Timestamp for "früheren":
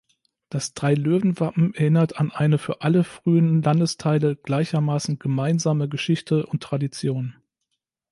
3.03-3.61